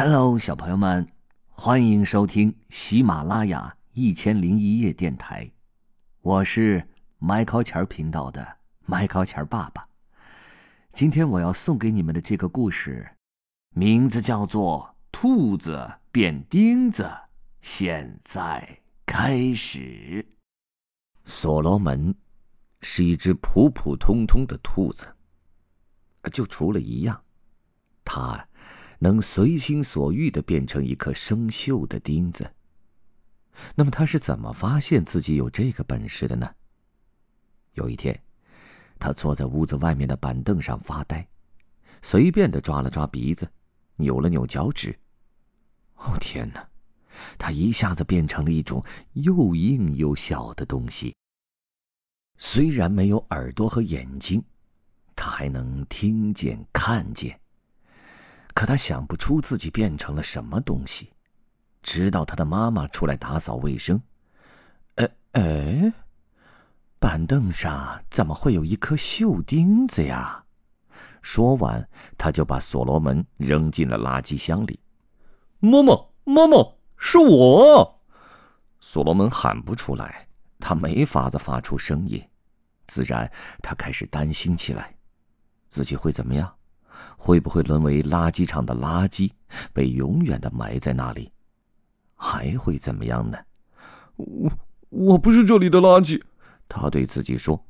[0.00, 1.04] Hello，小朋友们，
[1.48, 5.50] 欢迎收听喜马拉雅一千零一夜电台，
[6.20, 8.46] 我是麦考钱频道的
[8.86, 9.84] 麦考钱爸爸。
[10.92, 13.10] 今天我要送给你们的这个故事，
[13.74, 17.02] 名字叫做《兔子变钉子》。
[17.60, 20.24] 现在开始。
[21.24, 22.14] 所罗门
[22.82, 25.08] 是一只普普通通的兔子，
[26.32, 27.20] 就除了一样，
[28.04, 28.47] 它。
[28.98, 32.50] 能随心所欲的变成一颗生锈的钉子。
[33.74, 36.48] 那么他是怎么发现自己有这个本事的呢？
[37.74, 38.20] 有一天，
[38.98, 41.26] 他坐在屋子外面的板凳上发呆，
[42.02, 43.48] 随便的抓了抓鼻子，
[43.96, 44.96] 扭了扭脚趾。
[45.96, 46.68] 哦天哪！
[47.36, 51.12] 他一下子变成了一种又硬又小的东西。
[52.36, 54.40] 虽然没有耳朵和眼睛，
[55.16, 57.40] 他还能听见、看见。
[58.58, 61.12] 可他想不出自己变成了什么东西，
[61.80, 64.02] 直到他的妈妈出来打扫卫生。
[64.96, 65.92] 哎哎，
[66.98, 70.44] 板凳上怎么会有一颗锈钉子呀？
[71.22, 71.88] 说完，
[72.18, 74.80] 他就把所罗门扔进了垃圾箱里。
[75.60, 75.94] 妈妈，
[76.24, 76.56] 妈妈，
[76.96, 78.02] 是我！
[78.80, 80.26] 所罗门喊不出来，
[80.58, 82.20] 他没法子发出声音，
[82.88, 83.30] 自然
[83.62, 84.96] 他开始担心起来，
[85.68, 86.52] 自己会怎么样？
[87.16, 89.30] 会不会沦为垃圾场的垃圾，
[89.72, 91.30] 被永远的埋在那里？
[92.14, 93.38] 还会怎么样呢？
[94.16, 94.50] 我
[94.88, 96.20] 我不是这里的垃圾，
[96.68, 97.64] 他对自己说。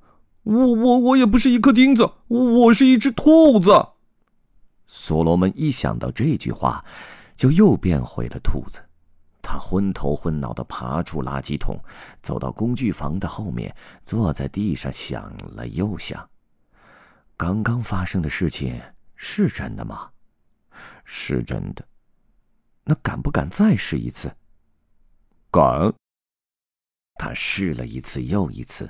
[0.45, 3.71] 我我我也不是一颗钉子，我是一只兔子。
[4.87, 6.83] 所罗门一想到这句话，
[7.37, 8.81] 就又变回了兔子。
[9.43, 11.79] 他昏头昏脑的爬出垃圾桶，
[12.23, 16.27] 走到工具房的后面，坐在地上想了又想，
[17.37, 18.81] 刚刚发生的事情。
[19.21, 20.11] 是真的吗？
[21.05, 21.85] 是真的。
[22.85, 24.33] 那敢不敢再试一次？
[25.51, 25.93] 敢。
[27.17, 28.89] 他试了一次又一次，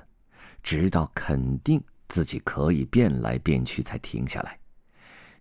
[0.63, 4.61] 直到肯定自己可以变来变去，才停下来。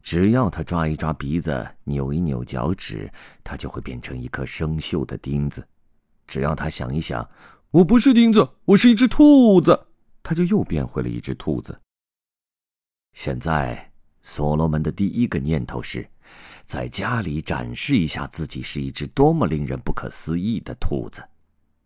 [0.02, 3.12] 只要他抓一抓鼻子，扭一扭脚趾，
[3.44, 5.68] 他就会变成一颗生锈的钉子。
[6.26, 7.30] 只要他想一想，
[7.72, 9.88] 我不是钉子，我是一只兔子，
[10.24, 11.78] 他就又变回了一只兔子。
[13.12, 13.87] 现在。
[14.28, 16.06] 所罗门的第一个念头是，
[16.66, 21.24] 在家里展示一下自己是一只多么令人不可思议的兔子。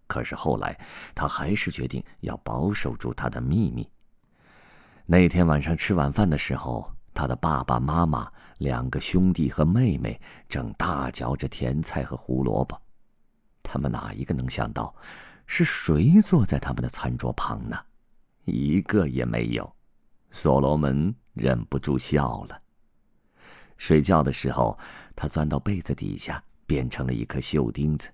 [0.08, 0.76] 可是后来，
[1.14, 3.88] 他还是决定要保守住他的秘密。
[5.06, 8.28] 那天晚上吃晚饭的时候，他的爸爸妈妈、
[8.58, 10.20] 两个兄弟和妹妹
[10.50, 12.76] 正大嚼着甜菜和胡萝卜。
[13.62, 14.96] 他们哪一个能想到，
[15.46, 17.78] 是谁坐在他们的餐桌旁呢？
[18.46, 19.72] 一个也没有。
[20.32, 21.14] 所罗门。
[21.34, 22.62] 忍不住笑了。
[23.78, 24.78] 睡觉的时候，
[25.16, 28.10] 他钻到被子底下，变成了一颗锈钉子。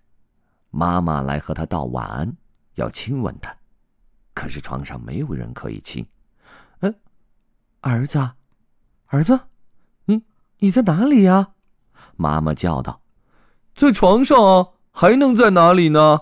[0.70, 2.36] 妈妈来和他道晚安，
[2.76, 3.56] 要亲吻他，
[4.34, 6.06] 可是床上没有人可以亲。
[6.80, 6.94] 哎，
[7.82, 8.30] 儿子，
[9.08, 9.40] 儿子，
[10.06, 10.24] 你
[10.60, 11.54] 你在哪里呀？
[12.16, 13.02] 妈妈叫道
[13.76, 16.20] ：“在床上啊，还能在哪里呢？”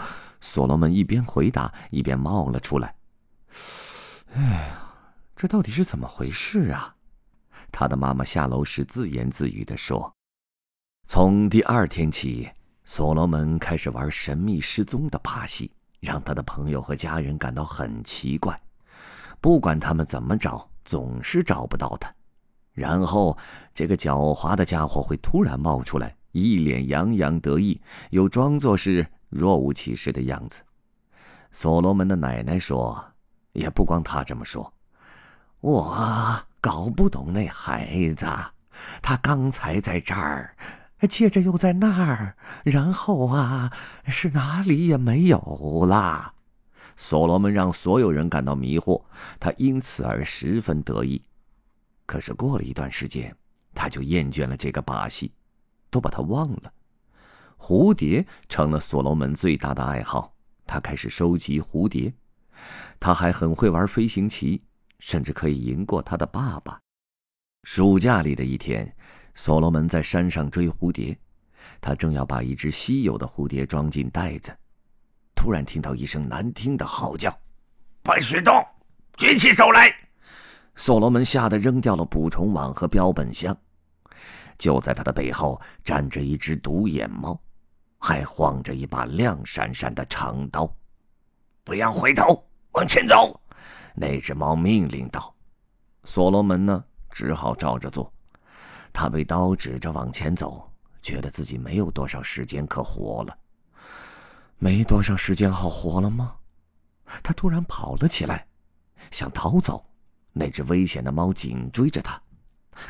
[0.40, 2.94] 所罗门一边回答，一边冒了出来。
[5.36, 6.96] 这到底是怎么回事啊？
[7.70, 10.10] 他的妈妈下楼时自言自语的说
[11.06, 12.48] ：“从第二天起，
[12.84, 15.70] 所罗门开始玩神秘失踪的把戏，
[16.00, 18.58] 让他的朋友和家人感到很奇怪。
[19.38, 22.10] 不管他们怎么找，总是找不到他。
[22.72, 23.36] 然后，
[23.74, 30.62] 这个狡猾的家伙会突然冒出来，一脸洋洋得意，又装作是若无其事的样子。”
[31.52, 33.04] 所罗门的奶奶说
[33.52, 34.72] ：“也不光他这么说。”
[35.60, 38.26] 我搞不懂那孩子，
[39.02, 40.54] 他刚才在这儿，
[41.08, 43.72] 接着又在那儿，然后啊，
[44.06, 46.34] 是哪里也没有了。
[46.96, 49.02] 所罗门让所有人感到迷惑，
[49.38, 51.20] 他因此而十分得意。
[52.06, 53.34] 可是过了一段时间，
[53.74, 55.32] 他就厌倦了这个把戏，
[55.90, 56.72] 都把他忘了。
[57.58, 60.34] 蝴蝶成了所罗门最大的爱好，
[60.66, 62.12] 他开始收集蝴蝶，
[63.00, 64.62] 他还很会玩飞行棋。
[64.98, 66.80] 甚至可以赢过他的爸爸。
[67.64, 68.90] 暑假里的一天，
[69.34, 71.18] 所罗门在山上追蝴蝶，
[71.80, 74.56] 他正要把一只稀有的蝴蝶装进袋子，
[75.34, 77.36] 突然听到一声难听的嚎叫
[78.02, 78.54] ：“不许动，
[79.16, 79.92] 举起手来！”
[80.76, 83.56] 所罗门吓得扔掉了捕虫网和标本箱。
[84.58, 87.38] 就在他的背后站着一只独眼猫，
[87.98, 90.72] 还晃着一把亮闪闪的长刀。
[91.64, 92.42] 不要回头，
[92.72, 93.38] 往前走。
[93.98, 95.34] 那只猫命令道
[96.04, 96.84] ：“所罗门呢？
[97.10, 98.12] 只好照着做。
[98.92, 100.70] 他被刀指着往前走，
[101.00, 103.38] 觉得自己没有多少时间可活了。
[104.58, 106.36] 没多少时间好活了吗？
[107.22, 108.46] 他突然跑了起来，
[109.10, 109.82] 想逃走。
[110.32, 112.20] 那只危险的猫紧追着他，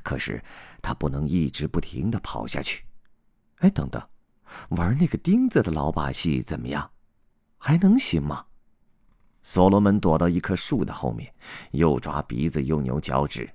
[0.02, 0.42] 可是
[0.82, 2.84] 他不能一直不停的跑下去。
[3.58, 4.02] 哎，等等，
[4.70, 6.90] 玩那个钉子的老把戏怎么样？
[7.58, 8.44] 还能行吗？
[9.46, 11.32] 所罗门躲到一棵树的后面，
[11.70, 13.48] 又抓鼻子又扭脚趾。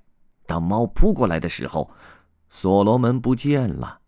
[0.46, 1.90] 当猫扑过来的时候，
[2.48, 4.00] 所罗门不见了，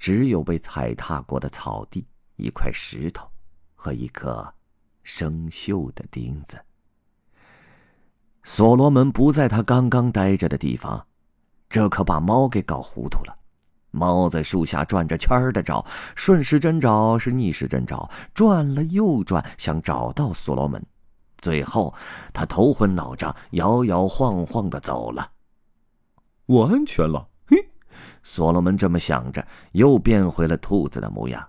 [0.00, 2.04] 只有被踩踏过的草地、
[2.34, 3.24] 一块石头
[3.76, 4.52] 和一颗
[5.04, 6.58] 生锈的钉子。
[8.42, 11.06] 所罗门不在他刚刚待着的地方，
[11.68, 13.38] 这可把猫给搞糊涂了。
[13.92, 15.86] 猫在树下转着圈儿的找，
[16.16, 20.84] 顺时针找是逆时针找，转了又转，想找到所罗门。
[21.38, 21.94] 最后，
[22.32, 25.30] 他头昏脑胀，摇摇晃晃的走了。
[26.46, 27.56] 我安全了，嘿，
[28.22, 31.46] 所罗门这么想着，又变回了兔子的模样。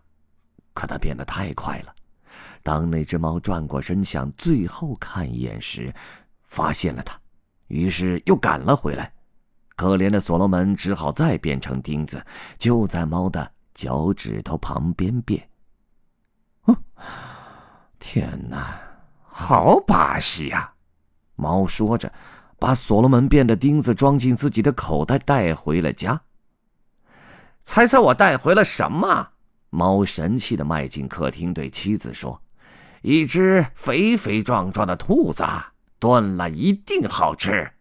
[0.74, 1.94] 可他变得太快了，
[2.64, 5.94] 当那只猫转过身想最后看一眼时，
[6.44, 7.20] 发现了他，
[7.68, 9.12] 于是又赶了回来。
[9.76, 12.22] 可怜的所罗门只好再变成钉子，
[12.58, 15.50] 就在猫的脚趾头旁边变。
[16.64, 16.78] 哦，
[17.98, 18.78] 天哪，
[19.40, 20.74] 好把戏呀！
[21.38, 22.12] 猫说着，
[22.60, 26.22] 把所罗门变的钉子装进自己的口袋，带回了家。
[27.64, 29.30] 猜猜我带回了什么？
[29.70, 32.42] 猫神气的迈进客厅，对妻子说
[33.02, 35.46] ：“一只肥肥壮壮的兔子。”
[36.00, 37.72] 炖了一定好吃，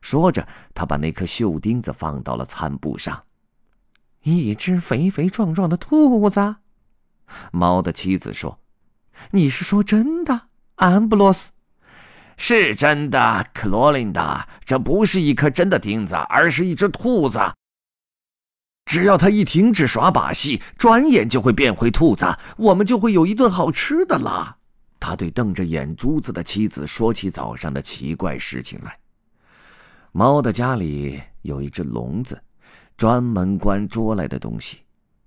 [0.00, 3.24] 说着，他把那颗锈钉子放到了餐布上。
[4.22, 6.56] 一只肥肥壮壮的兔子，
[7.50, 8.58] 猫的妻子说
[9.32, 10.48] ：“你是说真的，
[10.82, 11.52] 安布罗斯？
[12.36, 14.48] 是真的，克罗琳达。
[14.64, 17.38] 这不是一颗真的钉子，而是一只兔子。
[18.84, 22.26] 只要他一停止耍把戏，转眼就会变回兔子，
[22.56, 24.56] 我们就会有一顿好吃的了。”
[24.98, 28.98] 他对瞪着眼珠子的妻子说起早上的奇怪事情来。
[30.10, 32.42] 猫的家里有一只笼子，
[32.96, 34.80] 专门关捉来的东西，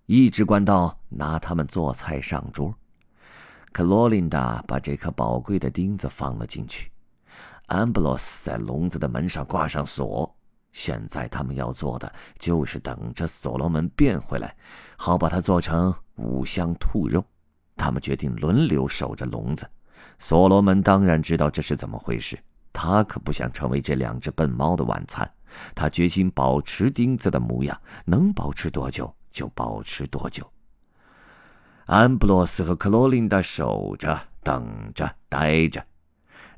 [0.05, 2.75] 一直关到拿它们做菜上桌。
[3.75, 6.89] 克罗琳达把这颗宝贵的钉子放了进去，
[7.65, 10.33] 安布罗斯在笼子的门上挂上锁。
[10.71, 14.55] 现在他们要做的就是等着所罗门变回来，
[14.97, 17.21] 好把它做成五香兔肉。
[17.75, 19.69] 他们决定轮流守着笼子。
[20.19, 22.39] 所罗门当然知道这是怎么回事，
[22.71, 25.29] 他可不想成为这两只笨猫的晚餐。
[25.75, 30.49] 他决心保持钉子的模样，能保持多久就保持多久。
[31.85, 35.85] 安布洛斯和克罗琳达守着，等着，待着。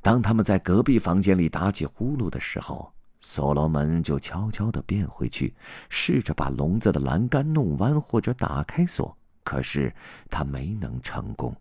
[0.02, 5.54] 当他们在隔壁房间里打起呼噜的时候，所罗门就悄悄地变回去，
[5.90, 9.18] 试着把笼子的栏杆弄弯或者打开锁。
[9.44, 9.94] 可是
[10.30, 11.54] 他没能成功。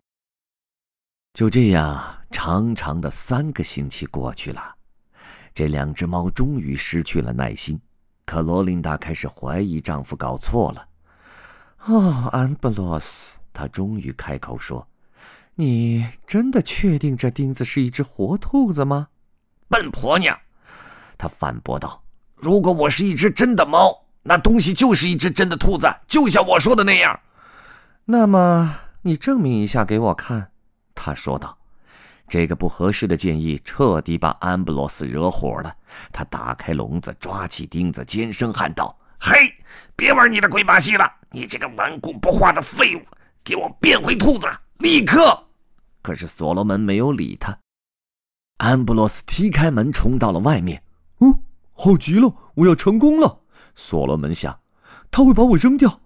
[1.33, 4.75] 就这样，长长的三个星期过去了，
[5.53, 7.79] 这两只猫终于失去了耐心。
[8.25, 10.87] 可罗琳达开始怀疑丈夫搞错了。
[11.85, 14.87] 哦，安布罗斯，她终于开口说
[15.55, 19.07] ：“你真的确定这钉子是一只活兔子吗？”
[19.67, 20.39] 笨婆娘，
[21.17, 22.03] 他反驳道
[22.37, 27.19] ：“如果我是一只真的猫，那东西就是一只真的兔子，就像我说的那样。”
[28.05, 30.51] 那么，你证明一下给我看，
[30.93, 31.57] 他说道。
[32.29, 35.73] 这个不合适的建议彻底把安布罗斯惹火了。
[36.11, 39.51] 他打开笼子，抓起钉子，尖声喊道：“嘿，
[39.95, 41.11] 别玩你的鬼把戏了！
[41.31, 43.01] 你这个顽固不化的废物，
[43.47, 44.45] 给我变回兔子，
[44.79, 45.41] 立刻！”
[46.03, 47.57] 可是所罗门没有理他。
[48.57, 50.83] 安布罗斯踢开门，冲到了外面。
[51.19, 51.39] 哦，
[51.71, 53.39] 好极了，我要成功了！
[53.73, 54.59] 所罗门想，
[55.09, 56.01] 他会把我扔掉。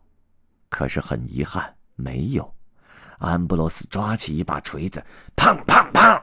[0.69, 1.75] 可是很遗憾。
[1.95, 2.53] 没有，
[3.19, 5.03] 安布罗斯抓起一把锤子，
[5.35, 6.21] 砰砰砰，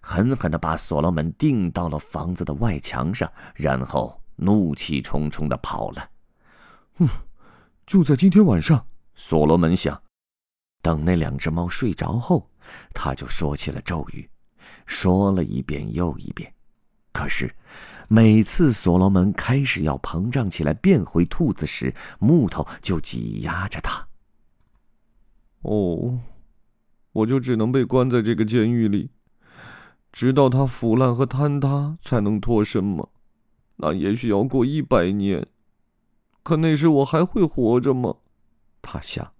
[0.00, 6.08] 狠狠地把所罗门钉到了房子的外墙上，然后怒气冲冲地跑了。
[6.98, 7.08] 嗯，
[7.86, 8.84] 就在今天晚上，
[9.14, 10.02] 所罗门想，
[10.82, 12.48] 等那两只猫睡着后，
[12.94, 14.28] 他就说起了咒语，
[14.86, 16.52] 说了一遍又一遍。
[17.12, 17.54] 可是，
[18.08, 24.06] 每次所罗门开始要膨胀起来变回兔子时，木头就挤压着他。
[25.62, 26.18] 哦，
[27.12, 29.10] 我就只能被关在这个监狱里，
[30.12, 33.06] 直到它腐烂和坍塌才能脱身吗？
[33.76, 35.46] 那也许要过一百年，
[36.42, 38.14] 可那时我还会活着吗？
[38.80, 39.32] 他想，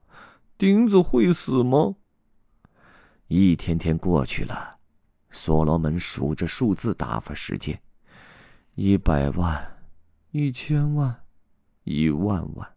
[0.60, 1.96] 钉子会死吗？
[3.28, 4.76] 一天天过去了，
[5.30, 7.80] 所罗门数着数字打发时间：
[8.74, 9.80] 一百万，
[10.32, 11.24] 一千万，
[11.84, 12.70] 一万万。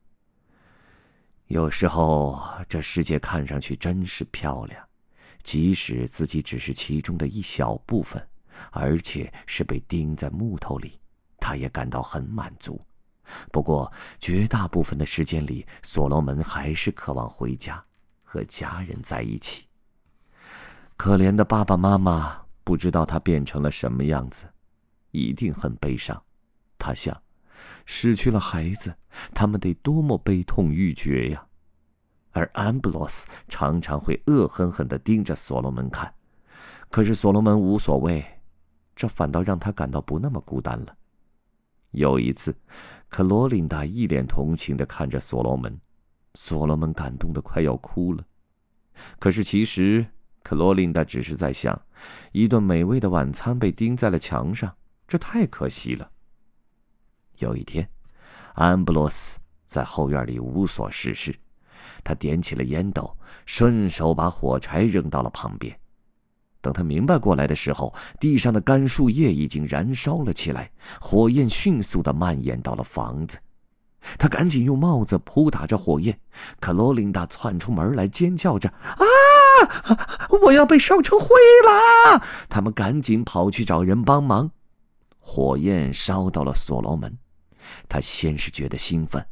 [1.48, 4.82] 有时候，这世界看上去真是漂亮，
[5.44, 8.26] 即使自己只是其中的一小部分，
[8.72, 11.02] 而且是被钉在木头里，
[11.38, 12.80] 他也感到很满足。
[13.52, 17.84] 不过，绝大部分的时间里，所罗门还是渴望回家，
[18.24, 19.66] 和家人在一起。
[20.96, 24.46] 可怜的爸爸妈妈不知道他变成了什么样子，
[25.12, 26.22] 一定很悲伤。
[26.78, 27.22] 他想，
[27.86, 28.96] 失去了孩子，
[29.34, 31.46] 他们得多么悲痛欲绝呀！
[32.32, 36.14] 而安布罗斯常常会恶狠狠地盯着所罗门看，
[36.90, 38.26] 可是所罗门无所谓，
[38.96, 40.96] 这反倒让他感到不那么孤单了。
[41.92, 42.56] 有一次，
[43.14, 45.80] 克罗琳达一脸同情地看着所罗门，
[46.34, 48.26] 所罗门感动得快要哭了。
[49.20, 50.04] 可是其实，
[50.42, 51.80] 克罗琳达只是在想，
[52.32, 54.76] 一顿美味的晚餐被钉在了墙上，
[55.08, 56.10] 这太可惜了。
[57.38, 57.88] 有一天，
[58.56, 61.36] 安布罗斯在后院里无所事事，
[62.04, 63.16] 他点起了烟斗，
[63.46, 65.80] 顺手把火柴扔到了旁边。
[66.64, 73.38] 等他明白过来的时候，地上的干树叶已经燃烧了起来，火焰迅速的蔓延到了房子。
[74.18, 76.18] 他赶紧用帽子扑打着火焰，
[76.62, 79.06] 可罗琳达窜出门来，尖叫着：“啊，
[80.42, 81.28] 我要被烧成灰
[81.66, 84.50] 了！”他们赶紧跑去找人帮忙。
[85.20, 87.18] 火焰烧到了所罗门，
[87.90, 89.26] 他先是觉得兴奋，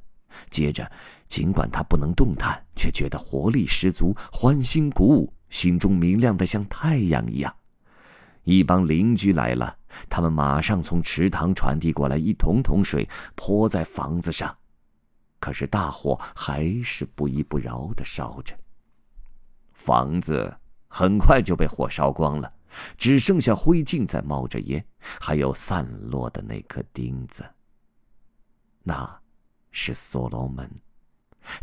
[0.49, 0.89] 接着，
[1.29, 5.33] 尽管他不能动弹，却觉得活力十足，欢欣鼓舞。
[5.51, 7.55] 心中明亮的像太阳一样。
[8.43, 9.77] 一帮邻居来了，
[10.09, 14.57] 他们马上从池塘传递过来一桶桶水，泼在房子上。
[15.39, 18.57] 可是大火还是不依不饶的烧着。
[19.73, 22.51] 房子很快就被火烧光了，
[22.97, 24.83] 只剩下灰烬在冒着烟，
[25.19, 27.43] 还有散落的那颗钉子。
[28.83, 29.21] 那，
[29.71, 30.67] 是所罗门，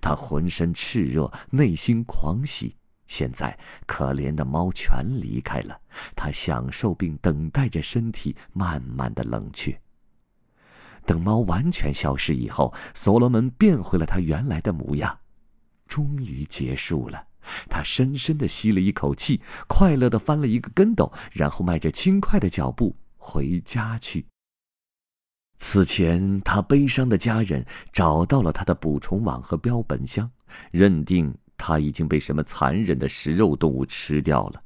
[0.00, 2.76] 他浑身炽热，内心狂喜。
[3.08, 5.80] 现在，可怜的猫全离开了，
[6.14, 9.76] 它享受并等待着身体慢慢的冷却。
[11.06, 15.18] 等猫完全消失以后，所罗门变回了他原来的模样。
[15.86, 17.26] 终于结束了，
[17.70, 24.26] 他深深的吸了一口气，快乐的翻了一个跟斗，然后迈着轻快的脚步回家去。
[25.56, 30.30] 此前，他悲伤的家人找到了他的捕虫网和标本箱，
[30.70, 31.34] 认定。
[31.58, 34.62] 他已经被什么残忍的食肉动物吃掉了，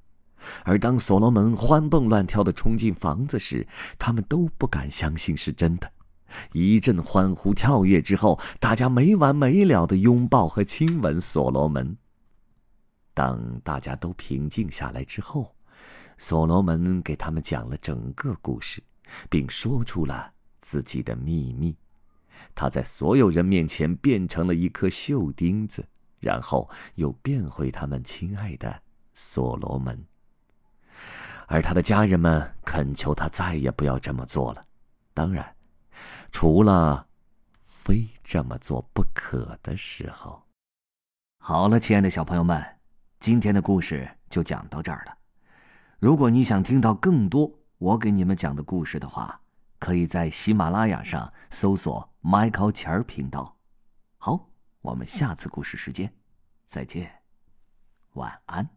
[0.62, 3.66] 而当所罗门欢蹦乱跳的冲进房子时，
[3.99, 5.90] 他们都不敢相信是真的。
[6.52, 11.96] 一阵欢呼跳跃之后，大家没完没了的拥抱和亲吻所罗门。
[13.14, 15.54] 当大家都平静下来之后，
[16.18, 18.82] 所罗门给他们讲了整个故事，
[19.28, 21.76] 并说出了自己的秘密：
[22.54, 25.84] 他在所有人面前变成了一颗锈钉子。
[26.23, 28.81] 然后又变回他们亲爱的
[29.12, 30.07] 所罗门，
[31.49, 34.64] 而他的家人们恳求他再也不要这么做了。
[35.12, 35.57] 当然，
[36.31, 37.09] 除了
[37.64, 40.41] 非这么做不可的时候。
[41.38, 42.64] 好了，亲爱的小朋友们，
[43.19, 45.19] 今天的故事就讲到这儿了。
[45.99, 49.41] 如果你想听到更多我给你们讲的故事的话，
[49.81, 53.57] 可以在喜马拉雅上搜索 “Michael 钱儿频道”。
[54.19, 54.51] 好。
[54.82, 56.12] 我们下次故事时间
[56.66, 57.22] 再见，
[58.14, 58.76] 晚安。